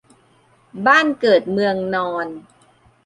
[0.85, 2.25] บ้านเกิดเมืองนอน